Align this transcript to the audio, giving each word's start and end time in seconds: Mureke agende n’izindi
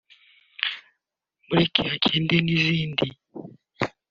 Mureke 1.45 1.81
agende 1.95 2.35
n’izindi 2.45 3.05